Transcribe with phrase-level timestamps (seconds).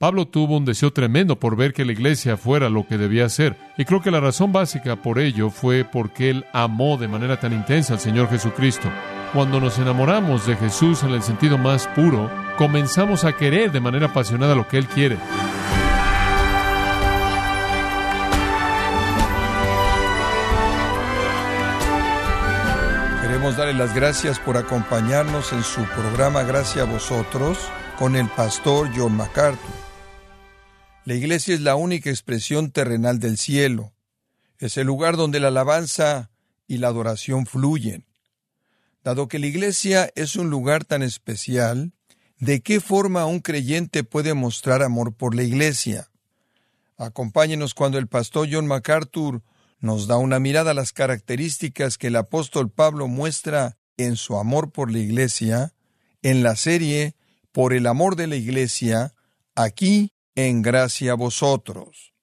[0.00, 3.58] Pablo tuvo un deseo tremendo por ver que la iglesia fuera lo que debía ser.
[3.76, 7.52] Y creo que la razón básica por ello fue porque él amó de manera tan
[7.52, 8.88] intensa al Señor Jesucristo.
[9.34, 14.06] Cuando nos enamoramos de Jesús en el sentido más puro, comenzamos a querer de manera
[14.06, 15.18] apasionada lo que Él quiere.
[23.20, 27.58] Queremos darle las gracias por acompañarnos en su programa Gracias a vosotros
[27.98, 29.89] con el pastor John MacArthur.
[31.10, 33.92] La iglesia es la única expresión terrenal del cielo.
[34.60, 36.30] Es el lugar donde la alabanza
[36.68, 38.06] y la adoración fluyen.
[39.02, 41.90] Dado que la iglesia es un lugar tan especial,
[42.38, 46.12] ¿de qué forma un creyente puede mostrar amor por la iglesia?
[46.96, 49.42] Acompáñenos cuando el pastor John MacArthur
[49.80, 54.70] nos da una mirada a las características que el apóstol Pablo muestra en su amor
[54.70, 55.74] por la iglesia,
[56.22, 57.16] en la serie
[57.50, 59.12] Por el amor de la iglesia,
[59.56, 62.14] aquí en gracia a vosotros.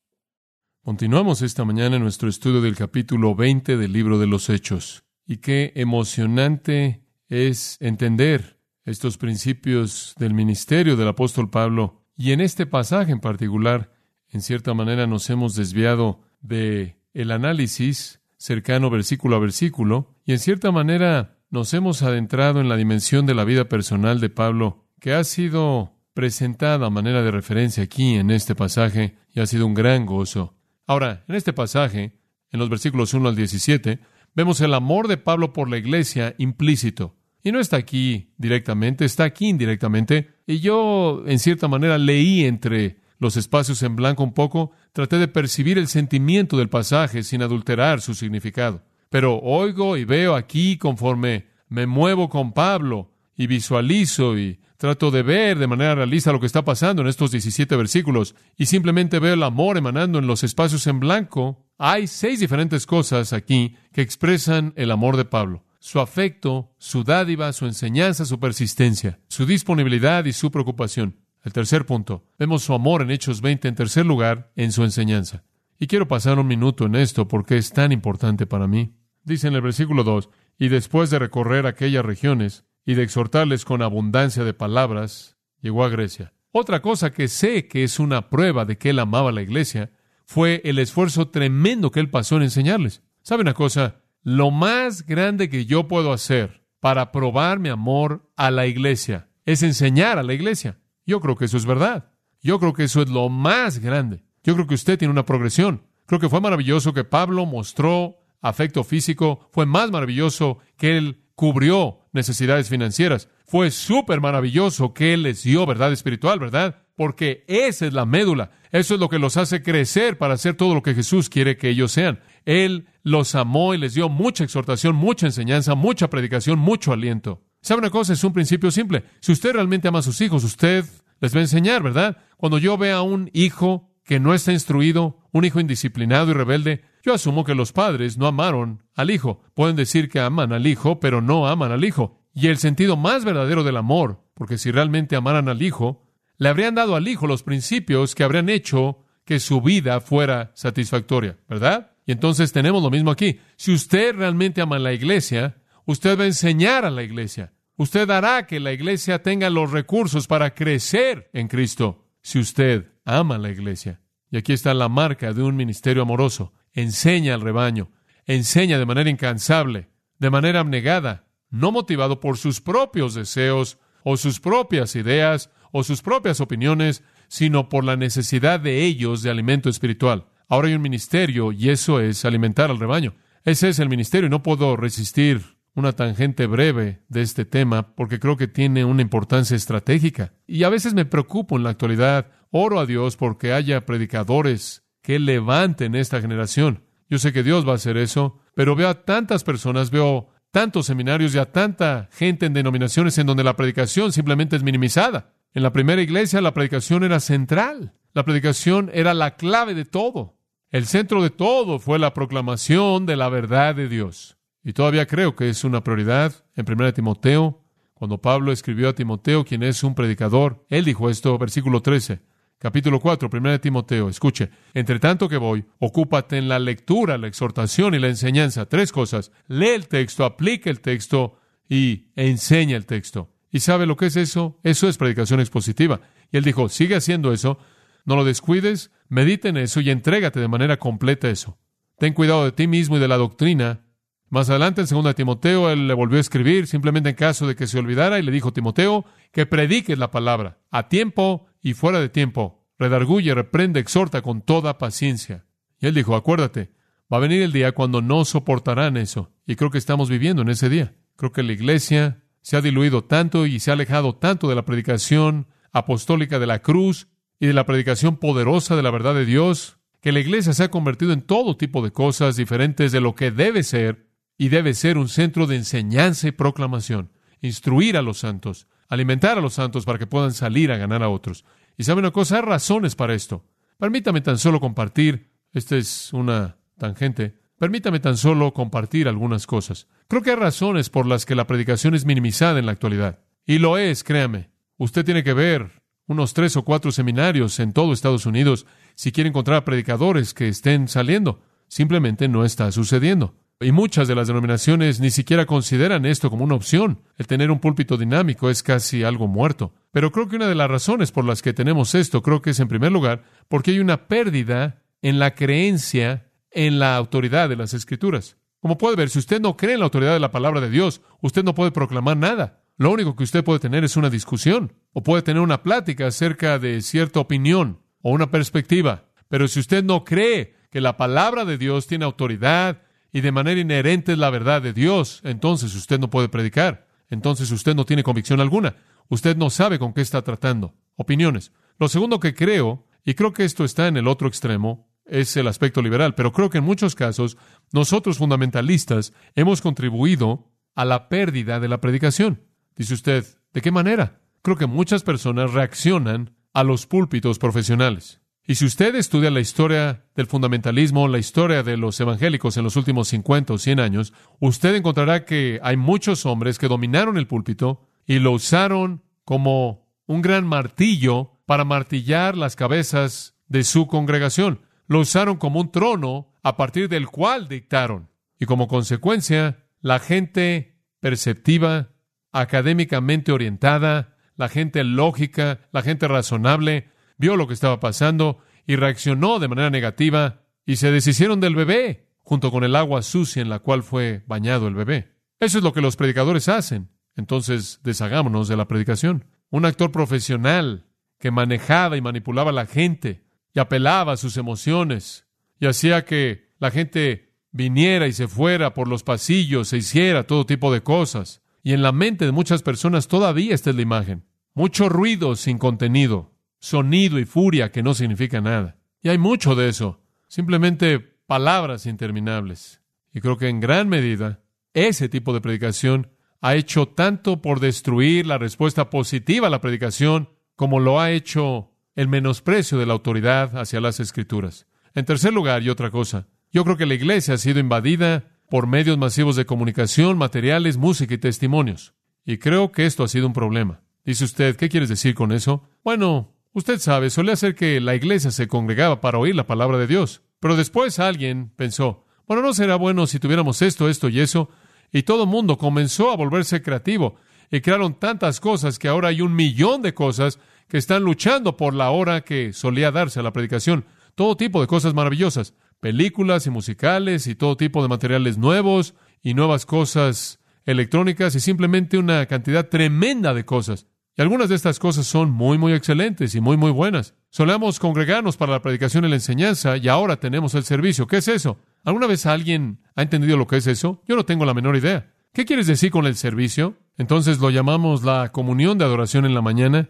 [0.83, 5.03] Continuamos esta mañana en nuestro estudio del capítulo 20 del libro de los Hechos.
[5.25, 12.05] Y qué emocionante es entender estos principios del ministerio del apóstol Pablo.
[12.15, 13.91] Y en este pasaje en particular,
[14.29, 20.39] en cierta manera nos hemos desviado de el análisis cercano versículo a versículo y en
[20.39, 25.13] cierta manera nos hemos adentrado en la dimensión de la vida personal de Pablo que
[25.13, 29.75] ha sido presentada a manera de referencia aquí en este pasaje y ha sido un
[29.75, 30.55] gran gozo.
[30.87, 32.17] Ahora, en este pasaje,
[32.49, 33.99] en los versículos 1 al 17,
[34.33, 37.15] vemos el amor de Pablo por la iglesia implícito.
[37.43, 40.31] Y no está aquí directamente, está aquí indirectamente.
[40.47, 45.27] Y yo, en cierta manera, leí entre los espacios en blanco un poco, traté de
[45.27, 48.81] percibir el sentimiento del pasaje sin adulterar su significado.
[49.11, 55.23] Pero oigo y veo aquí conforme me muevo con Pablo y visualizo y trato de
[55.23, 59.35] ver de manera realista lo que está pasando en estos 17 versículos y simplemente veo
[59.35, 64.73] el amor emanando en los espacios en blanco, hay seis diferentes cosas aquí que expresan
[64.75, 65.63] el amor de Pablo.
[65.79, 71.15] Su afecto, su dádiva, su enseñanza, su persistencia, su disponibilidad y su preocupación.
[71.43, 75.43] El tercer punto, vemos su amor en Hechos 20 en tercer lugar en su enseñanza.
[75.79, 78.95] Y quiero pasar un minuto en esto porque es tan importante para mí.
[79.23, 83.81] Dice en el versículo 2, y después de recorrer aquellas regiones, y de exhortarles con
[83.83, 86.33] abundancia de palabras, llegó a Grecia.
[86.53, 89.91] Otra cosa que sé que es una prueba de que él amaba la iglesia
[90.25, 93.03] fue el esfuerzo tremendo que él pasó en enseñarles.
[93.21, 94.01] ¿Sabe una cosa?
[94.23, 99.63] Lo más grande que yo puedo hacer para probar mi amor a la iglesia es
[99.63, 100.79] enseñar a la iglesia.
[101.05, 102.13] Yo creo que eso es verdad.
[102.41, 104.23] Yo creo que eso es lo más grande.
[104.43, 105.83] Yo creo que usted tiene una progresión.
[106.05, 109.49] Creo que fue maravilloso que Pablo mostró afecto físico.
[109.51, 113.29] Fue más maravilloso que él cubrió necesidades financieras.
[113.45, 116.83] Fue súper maravilloso que Él les dio verdad espiritual, ¿verdad?
[116.95, 118.51] Porque esa es la médula.
[118.71, 121.69] Eso es lo que los hace crecer para hacer todo lo que Jesús quiere que
[121.69, 122.19] ellos sean.
[122.45, 127.43] Él los amó y les dio mucha exhortación, mucha enseñanza, mucha predicación, mucho aliento.
[127.61, 128.13] ¿Sabe una cosa?
[128.13, 129.03] Es un principio simple.
[129.19, 130.85] Si usted realmente ama a sus hijos, usted
[131.19, 132.17] les va a enseñar, ¿verdad?
[132.37, 136.81] Cuando yo vea a un hijo que no está instruido, un hijo indisciplinado y rebelde,
[137.03, 139.43] yo asumo que los padres no amaron al hijo.
[139.53, 142.23] Pueden decir que aman al hijo, pero no aman al hijo.
[142.33, 146.07] Y el sentido más verdadero del amor, porque si realmente amaran al hijo,
[146.37, 151.37] le habrían dado al hijo los principios que habrían hecho que su vida fuera satisfactoria,
[151.49, 151.91] ¿verdad?
[152.05, 153.41] Y entonces tenemos lo mismo aquí.
[153.57, 157.51] Si usted realmente ama a la iglesia, usted va a enseñar a la iglesia.
[157.75, 162.05] Usted hará que la iglesia tenga los recursos para crecer en Cristo.
[162.21, 164.01] Si usted ama la iglesia.
[164.29, 167.89] Y aquí está la marca de un ministerio amoroso enseña al rebaño,
[168.25, 174.39] enseña de manera incansable, de manera abnegada, no motivado por sus propios deseos o sus
[174.39, 180.27] propias ideas o sus propias opiniones, sino por la necesidad de ellos de alimento espiritual.
[180.47, 183.15] Ahora hay un ministerio y eso es alimentar al rebaño.
[183.43, 188.19] Ese es el ministerio y no puedo resistir una tangente breve de este tema porque
[188.19, 190.33] creo que tiene una importancia estratégica.
[190.45, 192.31] Y a veces me preocupo en la actualidad.
[192.51, 196.83] Oro a Dios porque haya predicadores que levanten esta generación.
[197.09, 200.85] Yo sé que Dios va a hacer eso, pero veo a tantas personas, veo tantos
[200.85, 205.33] seminarios y a tanta gente en denominaciones en donde la predicación simplemente es minimizada.
[205.53, 210.37] En la primera iglesia la predicación era central, la predicación era la clave de todo.
[210.69, 214.37] El centro de todo fue la proclamación de la verdad de Dios.
[214.63, 216.43] Y todavía creo que es una prioridad.
[216.55, 221.37] En 1 Timoteo, cuando Pablo escribió a Timoteo, quien es un predicador, él dijo esto,
[221.37, 222.19] versículo 13.
[222.59, 224.09] Capítulo 4, 1 de Timoteo.
[224.09, 228.65] Escuche, entre tanto que voy, ocúpate en la lectura, la exhortación y la enseñanza.
[228.65, 229.31] Tres cosas.
[229.47, 231.37] Lee el texto, aplica el texto
[231.69, 233.31] y enseña el texto.
[233.51, 234.59] ¿Y sabe lo que es eso?
[234.63, 236.01] Eso es predicación expositiva.
[236.31, 237.59] Y él dijo, sigue haciendo eso,
[238.05, 241.59] no lo descuides, medita en eso y entrégate de manera completa a eso.
[241.99, 243.85] Ten cuidado de ti mismo y de la doctrina.
[244.29, 247.67] Más adelante, en 2 Timoteo, él le volvió a escribir, simplemente en caso de que
[247.67, 252.09] se olvidara, y le dijo, Timoteo, que prediques la palabra, a tiempo y fuera de
[252.09, 252.65] tiempo.
[252.77, 255.45] Redarguye, reprende, exhorta con toda paciencia.
[255.79, 256.71] Y él dijo, acuérdate,
[257.11, 259.31] va a venir el día cuando no soportarán eso.
[259.45, 260.95] Y creo que estamos viviendo en ese día.
[261.15, 264.65] Creo que la iglesia se ha diluido tanto y se ha alejado tanto de la
[264.65, 267.07] predicación apostólica de la cruz
[267.39, 270.71] y de la predicación poderosa de la verdad de Dios, que la iglesia se ha
[270.71, 274.06] convertido en todo tipo de cosas diferentes de lo que debe ser
[274.37, 277.11] y debe ser un centro de enseñanza y proclamación,
[277.41, 281.09] instruir a los santos, alimentar a los santos para que puedan salir a ganar a
[281.09, 281.45] otros.
[281.77, 283.45] Y sabe una cosa, hay razones para esto.
[283.77, 289.87] Permítame tan solo compartir, esta es una tangente, permítame tan solo compartir algunas cosas.
[290.07, 293.19] Creo que hay razones por las que la predicación es minimizada en la actualidad.
[293.45, 294.49] Y lo es, créame.
[294.77, 299.29] Usted tiene que ver unos tres o cuatro seminarios en todo Estados Unidos si quiere
[299.29, 301.41] encontrar predicadores que estén saliendo.
[301.67, 303.35] Simplemente no está sucediendo.
[303.59, 307.01] Y muchas de las denominaciones ni siquiera consideran esto como una opción.
[307.17, 309.73] El tener un púlpito dinámico es casi algo muerto.
[309.91, 312.59] Pero creo que una de las razones por las que tenemos esto, creo que es
[312.59, 317.73] en primer lugar porque hay una pérdida en la creencia en la autoridad de las
[317.73, 318.37] escrituras.
[318.59, 321.01] Como puede ver, si usted no cree en la autoridad de la palabra de Dios,
[321.21, 322.63] usted no puede proclamar nada.
[322.77, 326.59] Lo único que usted puede tener es una discusión o puede tener una plática acerca
[326.59, 329.05] de cierta opinión o una perspectiva.
[329.29, 333.59] Pero si usted no cree que la palabra de Dios tiene autoridad y de manera
[333.59, 336.87] inherente es la verdad de Dios, entonces usted no puede predicar.
[337.09, 338.75] Entonces usted no tiene convicción alguna.
[339.09, 340.75] Usted no sabe con qué está tratando.
[340.95, 341.51] Opiniones.
[341.79, 345.47] Lo segundo que creo, y creo que esto está en el otro extremo, es el
[345.47, 347.37] aspecto liberal, pero creo que en muchos casos
[347.71, 352.43] nosotros fundamentalistas hemos contribuido a la pérdida de la predicación.
[352.75, 354.19] Dice usted, ¿de qué manera?
[354.41, 358.21] Creo que muchas personas reaccionan a los púlpitos profesionales.
[358.49, 362.77] Y si usted estudia la historia del fundamentalismo, la historia de los evangélicos en los
[362.77, 367.81] últimos 50 o 100 años, usted encontrará que hay muchos hombres que dominaron el púlpito
[368.05, 374.61] y lo usaron como un gran martillo para martillar las cabezas de su congregación.
[374.87, 378.07] Lo usaron como un trono a partir del cual dictaron.
[378.39, 381.89] Y como consecuencia, la gente perceptiva,
[382.31, 389.39] académicamente orientada, la gente lógica, la gente razonable, vio lo que estaba pasando y reaccionó
[389.39, 393.59] de manera negativa y se deshicieron del bebé junto con el agua sucia en la
[393.59, 395.15] cual fue bañado el bebé.
[395.39, 396.89] Eso es lo que los predicadores hacen.
[397.15, 399.25] Entonces, deshagámonos de la predicación.
[399.49, 400.85] Un actor profesional
[401.19, 403.23] que manejaba y manipulaba a la gente
[403.53, 405.25] y apelaba a sus emociones
[405.59, 410.45] y hacía que la gente viniera y se fuera por los pasillos, se hiciera todo
[410.45, 411.41] tipo de cosas.
[411.63, 414.25] Y en la mente de muchas personas todavía está la imagen.
[414.53, 418.77] Mucho ruido sin contenido sonido y furia que no significa nada.
[419.01, 422.81] Y hay mucho de eso, simplemente palabras interminables.
[423.13, 424.41] Y creo que en gran medida
[424.73, 426.11] ese tipo de predicación
[426.41, 431.71] ha hecho tanto por destruir la respuesta positiva a la predicación como lo ha hecho
[431.95, 434.67] el menosprecio de la autoridad hacia las escrituras.
[434.93, 438.67] En tercer lugar, y otra cosa, yo creo que la iglesia ha sido invadida por
[438.67, 441.93] medios masivos de comunicación, materiales, música y testimonios.
[442.25, 443.81] Y creo que esto ha sido un problema.
[444.05, 445.69] Dice usted, ¿qué quieres decir con eso?
[445.83, 449.87] Bueno, Usted sabe, solía ser que la iglesia se congregaba para oír la palabra de
[449.87, 450.21] Dios.
[450.39, 454.49] Pero después alguien pensó, bueno, no será bueno si tuviéramos esto, esto y eso.
[454.91, 457.15] Y todo el mundo comenzó a volverse creativo.
[457.49, 461.73] Y crearon tantas cosas que ahora hay un millón de cosas que están luchando por
[461.73, 463.85] la hora que solía darse a la predicación.
[464.15, 465.53] Todo tipo de cosas maravillosas.
[465.79, 471.97] Películas y musicales y todo tipo de materiales nuevos y nuevas cosas electrónicas y simplemente
[471.97, 473.87] una cantidad tremenda de cosas.
[474.17, 477.13] Y algunas de estas cosas son muy, muy excelentes y muy, muy buenas.
[477.29, 481.05] Solemos congregarnos para la predicación y la enseñanza y ahora tenemos el servicio.
[481.05, 481.59] ¿Qué es eso?
[481.83, 484.01] ¿Alguna vez alguien ha entendido lo que es eso?
[484.07, 485.13] Yo no tengo la menor idea.
[485.33, 486.77] ¿Qué quieres decir con el servicio?
[486.97, 489.89] Entonces lo llamamos la comunión de adoración en la mañana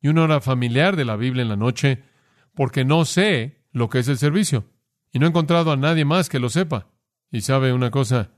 [0.00, 2.02] y una hora familiar de la Biblia en la noche,
[2.54, 4.64] porque no sé lo que es el servicio.
[5.12, 6.86] Y no he encontrado a nadie más que lo sepa.
[7.30, 8.30] Y sabe una cosa,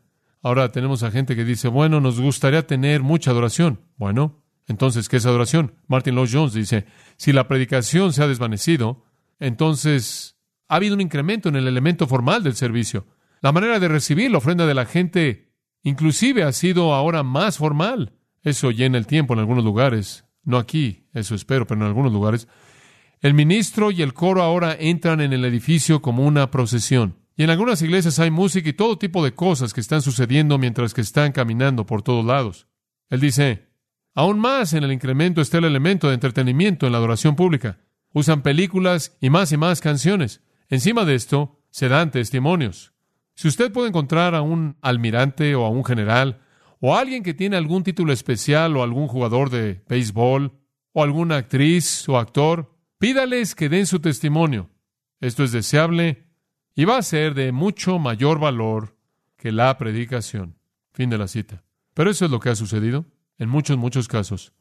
[0.42, 3.82] ahora tenemos a gente que dice, bueno, nos gustaría tener mucha adoración.
[3.96, 5.74] Bueno, entonces, ¿qué es adoración?
[5.86, 6.84] Martin Lloyd Jones dice,
[7.16, 9.02] si la predicación se ha desvanecido,
[9.40, 10.36] entonces
[10.68, 13.06] ha habido un incremento en el elemento formal del servicio.
[13.40, 18.12] La manera de recibir la ofrenda de la gente inclusive ha sido ahora más formal.
[18.42, 20.26] Eso llena el tiempo en algunos lugares.
[20.44, 22.46] No aquí, eso espero, pero en algunos lugares.
[23.20, 27.16] El ministro y el coro ahora entran en el edificio como una procesión.
[27.36, 30.92] Y en algunas iglesias hay música y todo tipo de cosas que están sucediendo mientras
[30.92, 32.66] que están caminando por todos lados.
[33.08, 33.67] Él dice,
[34.14, 37.78] Aún más en el incremento está el elemento de entretenimiento en la adoración pública.
[38.12, 40.42] Usan películas y más y más canciones.
[40.68, 42.92] Encima de esto, se dan testimonios.
[43.34, 46.40] Si usted puede encontrar a un almirante o a un general
[46.80, 50.58] o a alguien que tiene algún título especial o algún jugador de béisbol
[50.92, 54.70] o alguna actriz o actor, pídales que den su testimonio.
[55.20, 56.24] Esto es deseable
[56.74, 58.96] y va a ser de mucho mayor valor
[59.36, 60.56] que la predicación.
[60.92, 61.62] Fin de la cita.
[61.94, 63.06] Pero eso es lo que ha sucedido
[63.38, 64.52] en muchos, muchos casos.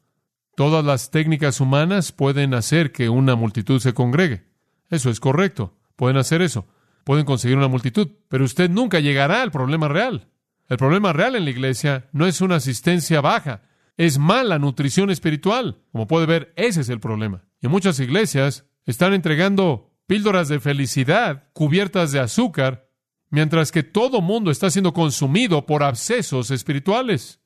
[0.56, 4.44] Todas las técnicas humanas pueden hacer que una multitud se congregue.
[4.90, 5.76] Eso es correcto.
[5.96, 6.66] Pueden hacer eso.
[7.04, 8.08] Pueden conseguir una multitud.
[8.28, 10.28] Pero usted nunca llegará al problema real.
[10.68, 13.62] El problema real en la iglesia no es una asistencia baja,
[13.96, 15.82] es mala nutrición espiritual.
[15.92, 17.44] Como puede ver, ese es el problema.
[17.60, 22.90] Y muchas iglesias están entregando píldoras de felicidad cubiertas de azúcar,
[23.30, 27.40] mientras que todo mundo está siendo consumido por abscesos espirituales.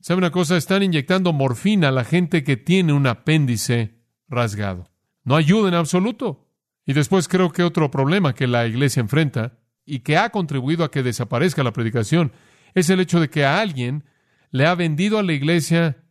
[0.00, 0.56] ¿Sabe una cosa?
[0.56, 4.88] Están inyectando morfina a la gente que tiene un apéndice rasgado.
[5.24, 6.48] No ayuda en absoluto.
[6.86, 10.90] Y después creo que otro problema que la iglesia enfrenta y que ha contribuido a
[10.90, 12.32] que desaparezca la predicación
[12.74, 14.04] es el hecho de que a alguien
[14.50, 16.02] le ha vendido a la iglesia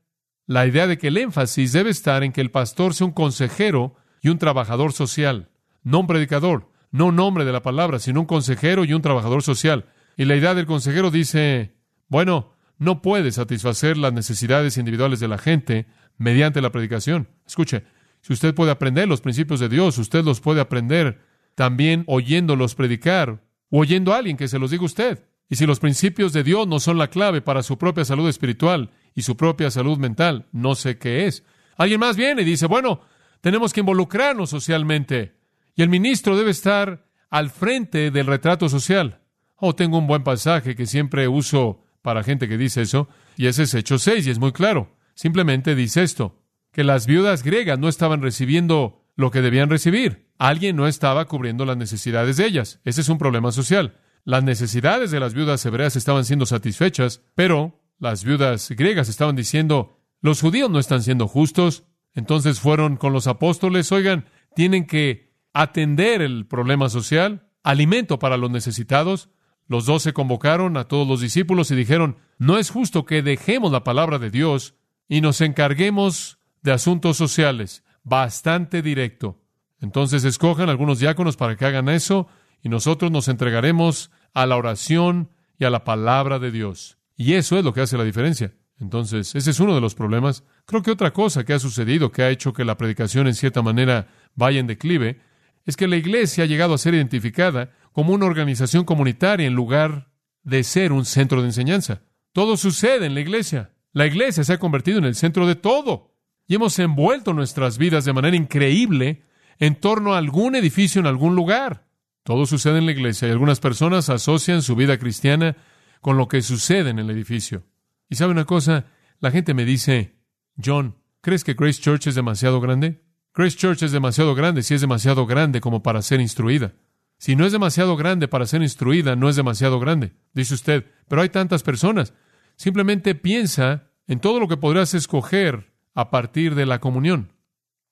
[0.45, 3.95] la idea de que el énfasis debe estar en que el pastor sea un consejero
[4.21, 5.49] y un trabajador social,
[5.83, 9.41] no un predicador, no un hombre de la palabra, sino un consejero y un trabajador
[9.41, 9.85] social.
[10.15, 11.75] Y la idea del consejero dice,
[12.07, 15.85] bueno, no puede satisfacer las necesidades individuales de la gente
[16.17, 17.27] mediante la predicación.
[17.45, 17.83] Escuche,
[18.21, 21.19] si usted puede aprender los principios de Dios, usted los puede aprender
[21.55, 25.25] también oyéndolos predicar o oyendo a alguien que se los diga usted.
[25.49, 28.91] Y si los principios de Dios no son la clave para su propia salud espiritual
[29.13, 31.43] y su propia salud mental, no sé qué es.
[31.75, 33.01] Alguien más viene y dice, bueno,
[33.41, 35.35] tenemos que involucrarnos socialmente.
[35.75, 39.21] Y el ministro debe estar al frente del retrato social.
[39.55, 43.63] Oh, tengo un buen pasaje que siempre uso para gente que dice eso, y ese
[43.63, 44.95] es Hecho 6, y es muy claro.
[45.15, 46.41] Simplemente dice esto,
[46.71, 50.29] que las viudas griegas no estaban recibiendo lo que debían recibir.
[50.37, 52.79] Alguien no estaba cubriendo las necesidades de ellas.
[52.85, 53.97] Ese es un problema social.
[54.23, 59.99] Las necesidades de las viudas hebreas estaban siendo satisfechas, pero las viudas griegas estaban diciendo,
[60.21, 61.83] los judíos no están siendo justos.
[62.13, 64.25] Entonces fueron con los apóstoles, oigan,
[64.55, 69.29] tienen que atender el problema social, alimento para los necesitados.
[69.69, 73.71] Los dos se convocaron a todos los discípulos y dijeron, no es justo que dejemos
[73.71, 74.73] la palabra de Dios
[75.07, 77.83] y nos encarguemos de asuntos sociales.
[78.03, 79.39] Bastante directo.
[79.79, 82.27] Entonces escojan algunos diáconos para que hagan eso
[82.63, 86.97] y nosotros nos entregaremos a la oración y a la palabra de Dios.
[87.15, 88.55] Y eso es lo que hace la diferencia.
[88.79, 90.43] Entonces, ese es uno de los problemas.
[90.65, 93.61] Creo que otra cosa que ha sucedido, que ha hecho que la predicación en cierta
[93.61, 95.21] manera vaya en declive,
[95.65, 100.11] es que la iglesia ha llegado a ser identificada como una organización comunitaria en lugar
[100.43, 102.01] de ser un centro de enseñanza.
[102.33, 103.71] Todo sucede en la iglesia.
[103.91, 106.15] La iglesia se ha convertido en el centro de todo.
[106.47, 109.23] Y hemos envuelto nuestras vidas de manera increíble
[109.59, 111.87] en torno a algún edificio en algún lugar.
[112.23, 115.57] Todo sucede en la iglesia y algunas personas asocian su vida cristiana
[116.01, 117.63] con lo que sucede en el edificio.
[118.09, 118.85] Y sabe una cosa,
[119.19, 120.15] la gente me dice,
[120.63, 123.03] John, ¿crees que Grace Church es demasiado grande?
[123.33, 126.73] Grace Church es demasiado grande si es demasiado grande como para ser instruida.
[127.19, 130.13] Si no es demasiado grande para ser instruida, no es demasiado grande.
[130.33, 132.13] Dice usted, pero hay tantas personas.
[132.55, 137.33] Simplemente piensa en todo lo que podrás escoger a partir de la comunión.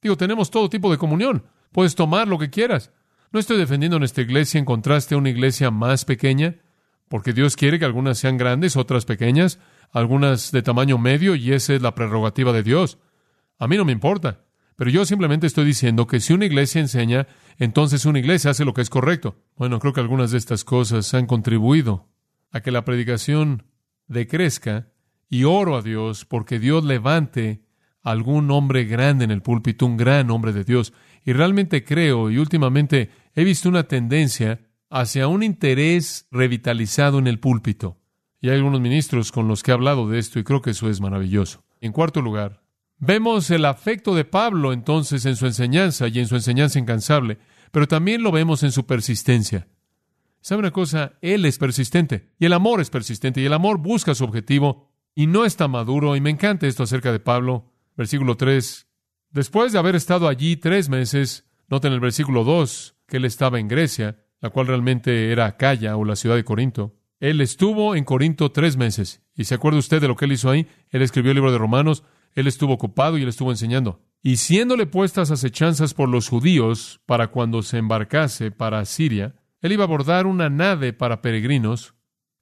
[0.02, 1.44] Digo, tenemos todo tipo de comunión.
[1.74, 2.94] Puedes tomar lo que quieras.
[3.32, 6.56] No estoy defendiendo nuestra iglesia en contraste a una iglesia más pequeña,
[7.10, 9.60] porque Dios quiere que algunas sean grandes, otras pequeñas,
[9.92, 12.98] algunas de tamaño medio, y esa es la prerrogativa de Dios.
[13.60, 14.46] A mí no me importa,
[14.78, 18.74] pero yo simplemente estoy diciendo que si una iglesia enseña, entonces una iglesia hace lo
[18.74, 19.36] que es correcto.
[19.58, 22.08] Bueno, creo que algunas de estas cosas han contribuido
[22.52, 23.64] a que la predicación
[24.08, 24.88] decrezca,
[25.30, 27.62] y oro a Dios porque Dios levante
[28.02, 30.94] algún hombre grande en el púlpito, un gran hombre de Dios.
[31.26, 37.40] Y realmente creo, y últimamente he visto una tendencia hacia un interés revitalizado en el
[37.40, 38.00] púlpito.
[38.40, 40.90] Y hay algunos ministros con los que he hablado de esto y creo que eso
[40.90, 41.66] es maravilloso.
[41.82, 42.64] En cuarto lugar,
[43.00, 47.38] vemos el afecto de Pablo entonces en su enseñanza y en su enseñanza incansable,
[47.72, 49.68] pero también lo vemos en su persistencia.
[50.42, 51.14] ¿Sabe una cosa?
[51.22, 55.28] Él es persistente y el amor es persistente y el amor busca su objetivo y
[55.28, 56.16] no está maduro.
[56.16, 57.74] Y me encanta esto acerca de Pablo.
[57.98, 58.88] Versículo 3.
[59.32, 63.68] Después de haber estado allí tres meses, noten el versículo 2, que él estaba en
[63.68, 66.96] Grecia, la cual realmente era Acaya o la ciudad de Corinto.
[67.20, 69.24] Él estuvo en Corinto tres meses.
[69.36, 70.68] ¿Y se acuerda usted de lo que él hizo ahí?
[70.92, 72.04] Él escribió el libro de Romanos,
[72.38, 74.00] él estuvo ocupado y él estuvo enseñando.
[74.22, 79.84] Y siéndole puestas acechanzas por los judíos para cuando se embarcase para Siria, él iba
[79.84, 81.96] a abordar una nave para peregrinos.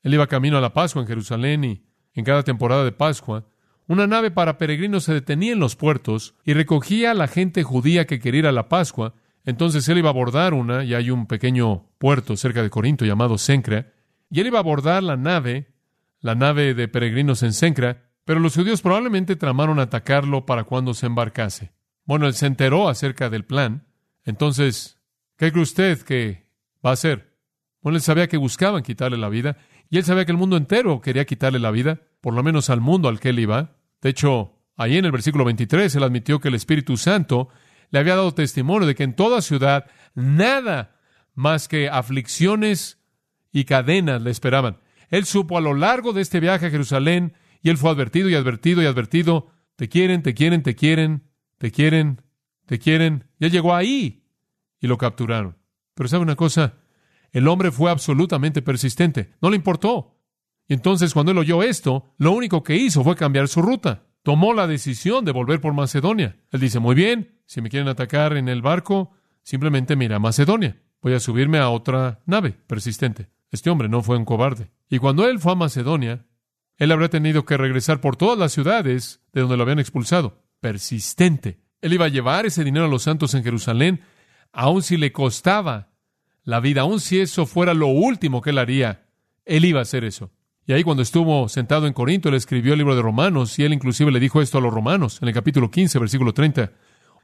[0.04, 3.48] Él iba camino a la Pascua en Jerusalén y en cada temporada de Pascua
[3.88, 8.06] Una nave para peregrinos se detenía en los puertos y recogía a la gente judía
[8.06, 9.14] que quería ir a la Pascua.
[9.46, 13.38] Entonces él iba a abordar una, y hay un pequeño puerto cerca de Corinto llamado
[13.38, 13.94] Sencra,
[14.30, 15.68] y él iba a abordar la nave,
[16.20, 21.06] la nave de peregrinos en Sencra, pero los judíos probablemente tramaron atacarlo para cuando se
[21.06, 21.72] embarcase.
[22.04, 23.88] Bueno, él se enteró acerca del plan.
[24.24, 25.00] Entonces,
[25.38, 26.50] ¿qué cree usted que
[26.86, 27.38] va a hacer?
[27.82, 29.58] Bueno, él sabía que buscaban quitarle la vida,
[29.90, 32.82] y él sabía que el mundo entero quería quitarle la vida, por lo menos al
[32.82, 33.78] mundo al que él iba.
[34.02, 37.50] De hecho, ahí en el versículo 23, él admitió que el Espíritu Santo
[37.92, 41.00] le había dado testimonio de que en toda ciudad nada
[41.36, 43.00] más que aflicciones
[43.52, 44.80] y cadenas le esperaban.
[45.10, 47.36] Él supo a lo largo de este viaje a Jerusalén,
[47.66, 51.24] y él fue advertido y advertido y advertido, te quieren, te quieren, te quieren,
[51.58, 52.22] te quieren,
[52.68, 53.24] te quieren.
[53.40, 54.24] Y él llegó ahí
[54.80, 55.58] y lo capturaron.
[55.96, 56.76] Pero ¿sabe una cosa?
[57.32, 60.22] El hombre fue absolutamente persistente, no le importó.
[60.68, 64.04] Y entonces cuando él oyó esto, lo único que hizo fue cambiar su ruta.
[64.22, 66.38] Tomó la decisión de volver por Macedonia.
[66.52, 70.84] Él dice, muy bien, si me quieren atacar en el barco, simplemente mira Macedonia.
[71.02, 73.32] Voy a subirme a otra nave persistente.
[73.50, 74.70] Este hombre no fue un cobarde.
[74.88, 76.28] Y cuando él fue a Macedonia,
[76.78, 80.44] él habría tenido que regresar por todas las ciudades de donde lo habían expulsado.
[80.60, 81.60] Persistente.
[81.82, 84.02] Él iba a llevar ese dinero a los santos en Jerusalén,
[84.52, 85.92] aun si le costaba
[86.44, 89.06] la vida, aun si eso fuera lo último que él haría.
[89.46, 90.32] Él iba a hacer eso.
[90.68, 93.74] Y ahí cuando estuvo sentado en Corinto, él escribió el libro de Romanos y él
[93.74, 96.72] inclusive le dijo esto a los romanos en el capítulo 15, versículo 30.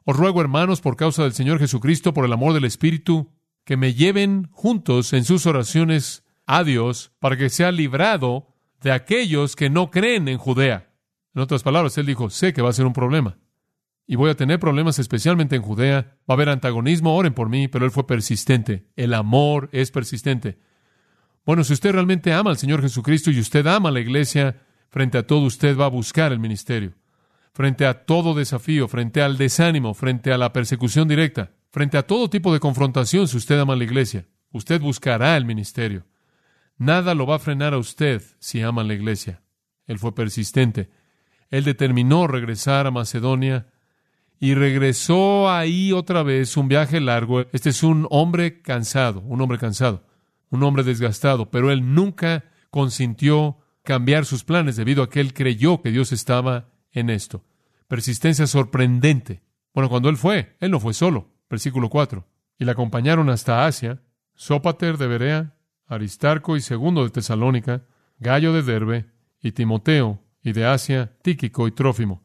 [0.04, 3.32] Os ruego, hermanos, por causa del Señor Jesucristo, por el amor del Espíritu,
[3.64, 8.51] que me lleven juntos en sus oraciones a Dios para que sea librado
[8.82, 10.90] de aquellos que no creen en Judea.
[11.34, 13.38] En otras palabras, él dijo, sé que va a ser un problema.
[14.06, 16.16] Y voy a tener problemas especialmente en Judea.
[16.28, 18.88] Va a haber antagonismo, oren por mí, pero él fue persistente.
[18.96, 20.58] El amor es persistente.
[21.46, 24.60] Bueno, si usted realmente ama al Señor Jesucristo y usted ama a la iglesia,
[24.90, 26.92] frente a todo usted va a buscar el ministerio.
[27.54, 32.30] Frente a todo desafío, frente al desánimo, frente a la persecución directa, frente a todo
[32.30, 36.04] tipo de confrontación, si usted ama a la iglesia, usted buscará el ministerio.
[36.78, 39.42] Nada lo va a frenar a usted si ama la iglesia.
[39.86, 40.90] Él fue persistente.
[41.50, 43.66] Él determinó regresar a Macedonia
[44.40, 47.40] y regresó ahí otra vez un viaje largo.
[47.52, 50.04] Este es un hombre cansado, un hombre cansado
[50.52, 55.80] un hombre desgastado, pero él nunca consintió cambiar sus planes debido a que él creyó
[55.80, 57.42] que Dios estaba en esto.
[57.88, 59.42] Persistencia sorprendente.
[59.74, 61.30] Bueno, cuando él fue, él no fue solo.
[61.48, 62.26] Versículo 4.
[62.58, 64.02] Y le acompañaron hasta Asia,
[64.34, 65.56] Sópater de Berea,
[65.92, 67.84] Aristarco y Segundo de Tesalónica,
[68.18, 69.10] Gallo de Derbe,
[69.42, 72.22] y Timoteo, y de Asia, Tíquico y Trófimo.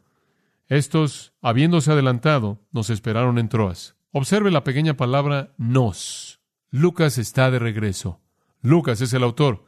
[0.67, 3.95] Estos, habiéndose adelantado, nos esperaron en Troas.
[4.12, 6.39] Observe la pequeña palabra nos.
[6.69, 8.21] Lucas está de regreso.
[8.62, 9.65] Lucas es el autor.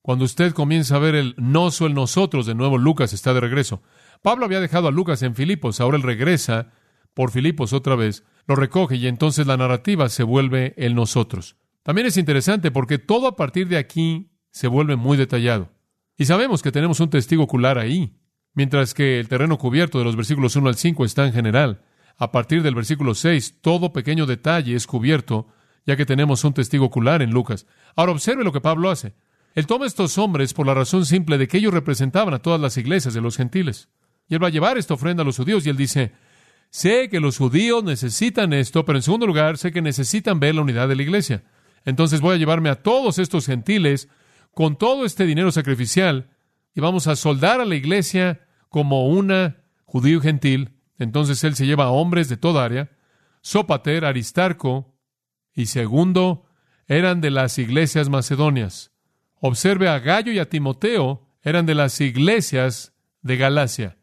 [0.00, 3.40] Cuando usted comienza a ver el nos o el nosotros, de nuevo Lucas está de
[3.40, 3.82] regreso.
[4.22, 6.72] Pablo había dejado a Lucas en Filipos, ahora él regresa
[7.14, 11.56] por Filipos otra vez, lo recoge y entonces la narrativa se vuelve el nosotros.
[11.82, 15.70] También es interesante porque todo a partir de aquí se vuelve muy detallado.
[16.16, 18.18] Y sabemos que tenemos un testigo ocular ahí,
[18.54, 21.82] mientras que el terreno cubierto de los versículos 1 al 5 está en general.
[22.18, 25.48] A partir del versículo 6, todo pequeño detalle es cubierto
[25.86, 27.66] ya que tenemos un testigo ocular en Lucas.
[27.96, 29.14] Ahora observe lo que Pablo hace.
[29.54, 32.76] Él toma estos hombres por la razón simple de que ellos representaban a todas las
[32.76, 33.88] iglesias de los gentiles.
[34.28, 36.12] Y él va a llevar esta ofrenda a los judíos y él dice,
[36.70, 40.62] sé que los judíos necesitan esto, pero en segundo lugar, sé que necesitan ver la
[40.62, 41.42] unidad de la iglesia.
[41.84, 44.08] Entonces voy a llevarme a todos estos gentiles
[44.54, 46.30] con todo este dinero sacrificial
[46.74, 50.76] y vamos a soldar a la iglesia como una judío gentil.
[50.98, 52.90] Entonces él se lleva a hombres de toda área,
[53.40, 54.94] Sópater, Aristarco,
[55.54, 56.46] y segundo,
[56.86, 58.92] eran de las iglesias macedonias.
[59.40, 63.98] Observe a Gallo y a Timoteo, eran de las iglesias de Galacia.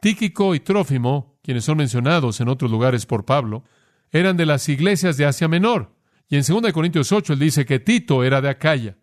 [0.00, 3.64] Tíquico y Trófimo, quienes son mencionados en otros lugares por Pablo,
[4.10, 5.94] eran de las iglesias de Asia Menor.
[6.28, 8.96] Y en 2 Corintios 8 él dice que Tito era de Acaya.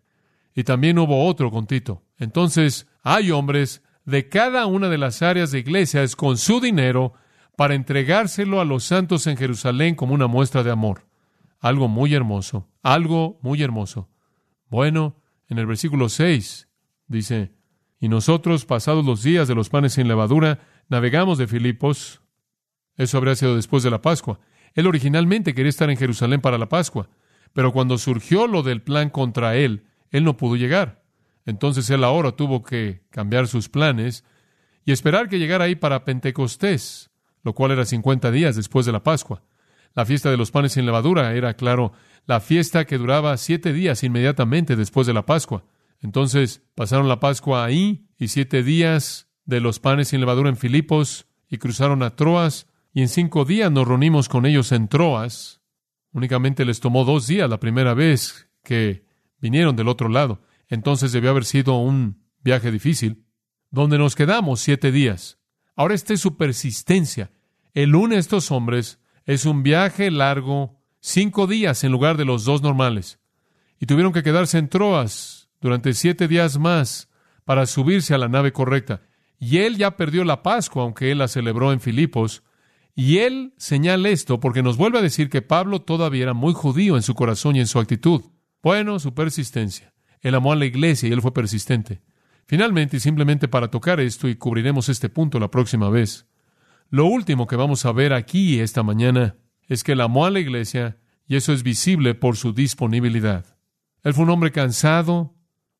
[0.54, 2.02] Y también hubo otro con Tito.
[2.18, 7.14] Entonces, hay hombres de cada una de las áreas de iglesias con su dinero
[7.56, 11.06] para entregárselo a los santos en Jerusalén como una muestra de amor
[11.60, 14.08] algo muy hermoso, algo muy hermoso.
[14.68, 15.16] Bueno,
[15.48, 16.68] en el versículo 6
[17.06, 17.54] dice,
[17.98, 22.22] y nosotros, pasados los días de los panes sin levadura, navegamos de Filipos.
[22.96, 24.38] Eso habría sido después de la Pascua.
[24.76, 27.08] Él originalmente quería estar en Jerusalén para la Pascua,
[27.54, 31.02] pero cuando surgió lo del plan contra él, él no pudo llegar.
[31.46, 34.22] Entonces él ahora tuvo que cambiar sus planes
[34.84, 37.10] y esperar que llegara ahí para Pentecostés,
[37.42, 39.42] lo cual era 50 días después de la Pascua.
[39.94, 41.92] La fiesta de los panes sin levadura era, claro,
[42.26, 45.64] la fiesta que duraba siete días inmediatamente después de la Pascua.
[46.02, 51.26] Entonces pasaron la Pascua ahí y siete días de los panes sin levadura en Filipos
[51.48, 55.60] y cruzaron a Troas y en cinco días nos reunimos con ellos en Troas.
[56.12, 59.04] Únicamente les tomó dos días la primera vez que
[59.38, 60.40] vinieron del otro lado.
[60.68, 63.26] Entonces debió haber sido un viaje difícil,
[63.70, 65.38] donde nos quedamos siete días.
[65.74, 67.32] Ahora esta es su persistencia.
[67.74, 72.46] El une a estos hombres es un viaje largo, cinco días en lugar de los
[72.46, 73.20] dos normales.
[73.78, 77.10] Y tuvieron que quedarse en Troas durante siete días más
[77.44, 79.02] para subirse a la nave correcta.
[79.38, 82.42] Y él ya perdió la Pascua, aunque él la celebró en Filipos.
[82.98, 86.96] Y él señala esto porque nos vuelve a decir que Pablo todavía era muy judío
[86.96, 88.22] en su corazón y en su actitud.
[88.62, 89.92] Bueno, su persistencia.
[90.22, 92.00] Él amó a la iglesia y él fue persistente.
[92.46, 96.26] Finalmente, y simplemente para tocar esto, y cubriremos este punto la próxima vez,
[96.88, 99.36] lo último que vamos a ver aquí esta mañana
[99.68, 103.44] es que él amó a la iglesia y eso es visible por su disponibilidad.
[104.04, 105.34] Él fue un hombre cansado,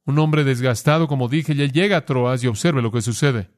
[0.04, 3.50] un hombre desgastado, como dije, y él llega a Troas y observe lo que sucede.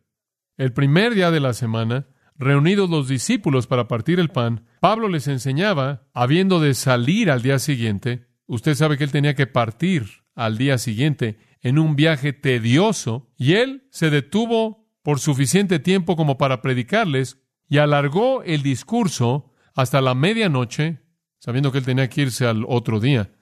[0.57, 2.07] El primer día de la semana,
[2.39, 7.59] reunidos los discípulos para partir el pan, Pablo les enseñaba, habiendo de salir al día
[7.59, 13.33] siguiente, usted sabe que él tenía que partir al día siguiente en un viaje tedioso,
[13.37, 20.01] y él se detuvo por suficiente tiempo como para predicarles y alargó el discurso hasta
[20.01, 21.01] la medianoche,
[21.41, 23.33] sabiendo que él tenía que irse al otro día.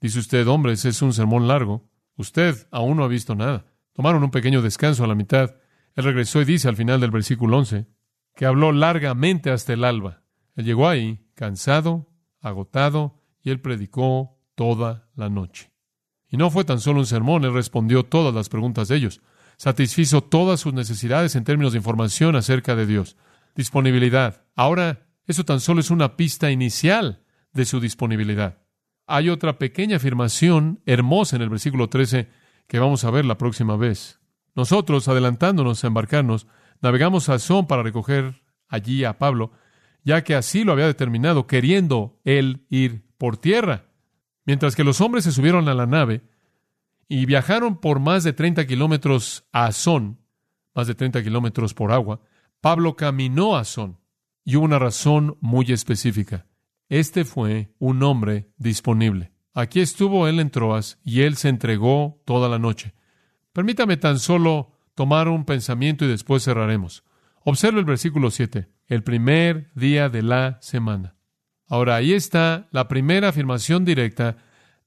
[0.00, 1.90] Dice usted, hombres, es un sermón largo.
[2.16, 3.66] Usted aún no ha visto nada.
[3.92, 5.56] Tomaron un pequeño descanso a la mitad.
[5.94, 7.86] Él regresó y dice al final del versículo 11
[8.36, 10.22] que habló largamente hasta el alba.
[10.54, 12.08] Él llegó ahí, cansado,
[12.40, 15.72] agotado, y él predicó toda la noche.
[16.28, 19.20] Y no fue tan solo un sermón, él respondió todas las preguntas de ellos
[19.56, 23.16] satisfizo todas sus necesidades en términos de información acerca de Dios.
[23.54, 24.44] Disponibilidad.
[24.54, 27.22] Ahora, eso tan solo es una pista inicial
[27.52, 28.62] de su disponibilidad.
[29.06, 32.28] Hay otra pequeña afirmación hermosa en el versículo 13
[32.66, 34.20] que vamos a ver la próxima vez.
[34.54, 36.46] Nosotros, adelantándonos a embarcarnos,
[36.82, 39.52] navegamos a Son para recoger allí a Pablo,
[40.04, 43.86] ya que así lo había determinado, queriendo él ir por tierra.
[44.44, 46.22] Mientras que los hombres se subieron a la nave,
[47.08, 50.18] y viajaron por más de 30 kilómetros a Azón,
[50.74, 52.20] más de 30 kilómetros por agua.
[52.60, 53.98] Pablo caminó a Azón
[54.44, 56.46] y hubo una razón muy específica.
[56.88, 59.32] Este fue un hombre disponible.
[59.54, 62.94] Aquí estuvo él en Troas y él se entregó toda la noche.
[63.52, 67.04] Permítame tan solo tomar un pensamiento y después cerraremos.
[67.44, 71.14] Observe el versículo 7, el primer día de la semana.
[71.68, 74.38] Ahora ahí está la primera afirmación directa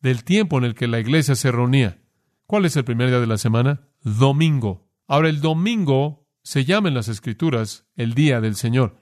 [0.02, 2.00] del tiempo en el que la iglesia se reunía.
[2.45, 3.88] ¿Cuál es el primer día de la semana?
[4.02, 4.89] Domingo.
[5.08, 8.98] Ahora, el domingo se llama en las Escrituras el día del Señor.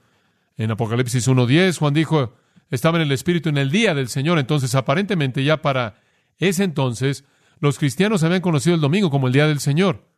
[0.56, 2.34] En Apocalipsis 1.10, Juan dijo,
[2.68, 4.38] estaba en el Espíritu en el día del Señor.
[4.38, 6.00] Entonces, aparentemente ya para
[6.36, 7.24] ese entonces,
[7.60, 10.08] los cristianos habían conocido el domingo como el día del Señor.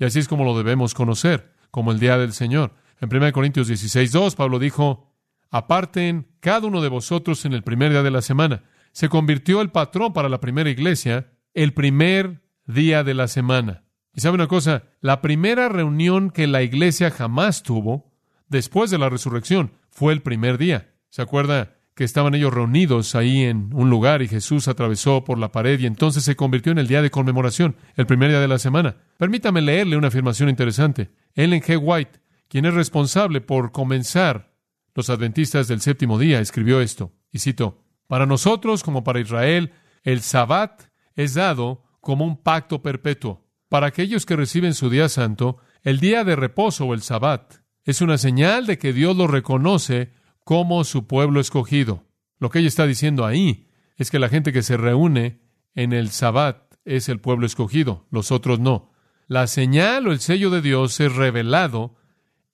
[0.00, 2.72] Y así es como lo debemos conocer, como el día del Señor.
[3.00, 5.12] En 1 Corintios 16.2, Pablo dijo,
[5.50, 8.64] aparten cada uno de vosotros en el primer día de la semana.
[8.92, 13.84] Se convirtió el patrón para la primera iglesia, el primer día de la semana.
[14.14, 18.10] Y sabe una cosa, la primera reunión que la iglesia jamás tuvo
[18.48, 20.94] después de la resurrección fue el primer día.
[21.10, 25.52] ¿Se acuerda que estaban ellos reunidos ahí en un lugar y Jesús atravesó por la
[25.52, 28.58] pared y entonces se convirtió en el día de conmemoración, el primer día de la
[28.58, 28.96] semana?
[29.18, 31.10] Permítame leerle una afirmación interesante.
[31.34, 31.78] Ellen G.
[31.78, 34.54] White, quien es responsable por comenzar
[34.94, 40.22] los adventistas del séptimo día, escribió esto, y cito, Para nosotros, como para Israel, el
[40.22, 40.84] sabbat
[41.16, 43.46] es dado como un pacto perpetuo.
[43.68, 48.00] Para aquellos que reciben su día santo, el día de reposo o el sabbat es
[48.00, 52.04] una señal de que Dios lo reconoce como su pueblo escogido.
[52.38, 55.40] Lo que ella está diciendo ahí es que la gente que se reúne
[55.74, 58.92] en el sabbat es el pueblo escogido, los otros no.
[59.26, 61.96] La señal o el sello de Dios es revelado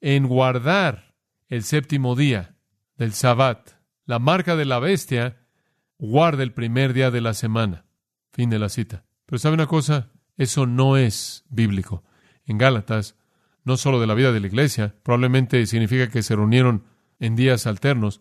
[0.01, 1.15] en guardar
[1.49, 2.57] el séptimo día
[2.97, 3.71] del sabbat.
[4.05, 5.39] La marca de la bestia
[5.99, 7.87] guarda el primer día de la semana.
[8.33, 9.07] Fin de la cita.
[9.25, 10.11] Pero ¿sabe una cosa?
[10.37, 12.05] Eso no es bíblico.
[12.45, 13.17] En Gálatas,
[13.65, 16.85] no solo de la vida de la iglesia, probablemente significa que se reunieron
[17.21, 18.21] en días alternos,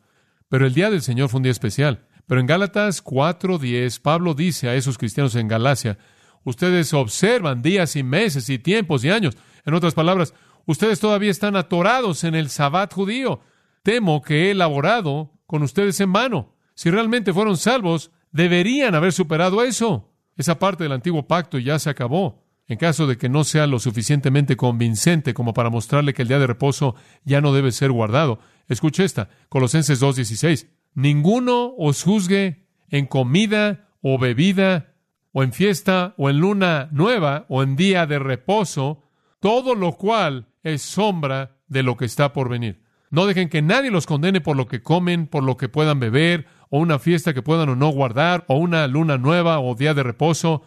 [0.49, 2.05] pero el día del Señor fue un día especial.
[2.27, 5.97] Pero en Gálatas 4:10, Pablo dice a esos cristianos en Galacia,
[6.43, 9.37] ustedes observan días y meses y tiempos y años.
[9.65, 10.33] En otras palabras,
[10.65, 13.41] ustedes todavía están atorados en el sabbat judío.
[13.83, 16.55] Temo que he elaborado con ustedes en vano.
[16.73, 20.11] Si realmente fueron salvos, deberían haber superado eso.
[20.35, 22.43] Esa parte del antiguo pacto ya se acabó.
[22.67, 26.39] En caso de que no sea lo suficientemente convincente como para mostrarle que el día
[26.39, 30.67] de reposo ya no debe ser guardado, escuche esta, Colosenses 2.16.
[30.93, 34.93] Ninguno os juzgue en comida o bebida,
[35.31, 39.03] o en fiesta, o en luna nueva, o en día de reposo,
[39.39, 42.81] todo lo cual es sombra de lo que está por venir.
[43.09, 46.47] No dejen que nadie los condene por lo que comen, por lo que puedan beber,
[46.69, 50.03] o una fiesta que puedan o no guardar, o una luna nueva o día de
[50.03, 50.63] reposo.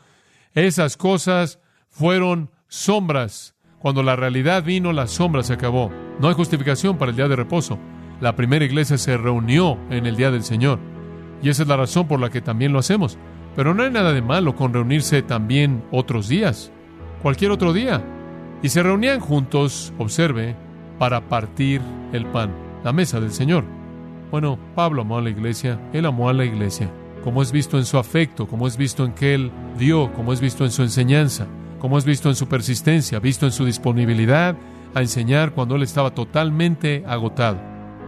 [0.55, 3.55] Esas cosas fueron sombras.
[3.79, 5.93] Cuando la realidad vino, la sombra se acabó.
[6.19, 7.79] No hay justificación para el día de reposo.
[8.21, 10.81] La primera iglesia se reunió en el día del Señor.
[11.43, 13.19] Y esa es la razón por la que también lo hacemos.
[13.55, 16.73] Pero no hay nada de malo con reunirse también otros días,
[17.23, 18.03] cualquier otro día.
[18.63, 20.57] Y se reunían juntos, observe,
[20.99, 21.81] para partir
[22.13, 22.51] el pan,
[22.83, 23.65] la mesa del Señor.
[24.33, 26.91] Bueno, Pablo amó a la iglesia, él amó a la iglesia,
[27.23, 30.41] como es visto en su afecto, como es visto en que él dio, como es
[30.41, 31.47] visto en su enseñanza,
[31.79, 34.57] como es visto en su persistencia, visto en su disponibilidad
[34.95, 37.59] a enseñar cuando él estaba totalmente agotado.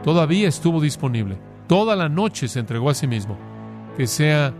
[0.02, 1.38] Todavía estuvo disponible.
[1.66, 3.38] Toda la noche se entregó a sí mismo.
[3.96, 4.52] Que sea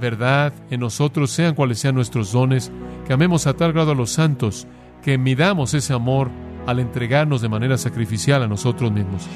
[0.00, 2.70] verdad en nosotros, sean cuales sean nuestros dones,
[3.06, 4.66] que amemos a tal grado a los santos,
[5.02, 6.30] que midamos ese amor
[6.66, 9.26] al entregarnos de manera sacrificial a nosotros mismos.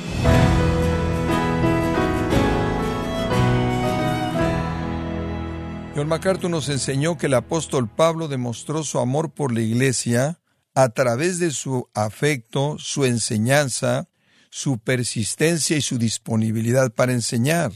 [5.95, 10.41] John MacArthur nos enseñó que el apóstol Pablo demostró su amor por la iglesia
[10.75, 14.09] a través de su afecto, su enseñanza,
[14.49, 17.73] su persistencia y su disponibilidad para enseñar.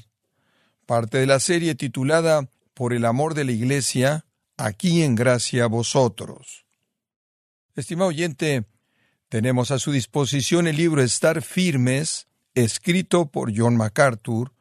[0.86, 4.24] Parte de la serie titulada Por el amor de la iglesia,
[4.56, 6.64] aquí en gracia a vosotros.
[7.74, 8.64] Estimado oyente,
[9.28, 14.55] tenemos a su disposición el libro Estar Firmes, escrito por John MacArthur,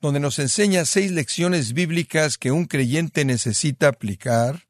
[0.00, 4.66] donde nos enseña seis lecciones bíblicas que un creyente necesita aplicar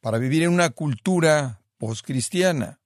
[0.00, 2.78] para vivir en una cultura postcristiana.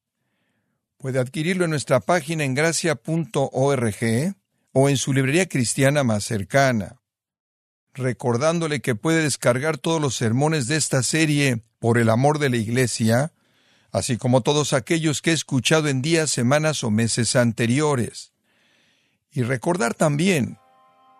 [0.96, 4.34] Puede adquirirlo en nuestra página en gracia.org
[4.72, 7.00] o en su librería cristiana más cercana.
[7.92, 12.56] Recordándole que puede descargar todos los sermones de esta serie por el amor de la
[12.56, 13.32] Iglesia,
[13.90, 18.32] así como todos aquellos que he escuchado en días, semanas o meses anteriores.
[19.32, 20.59] Y recordar también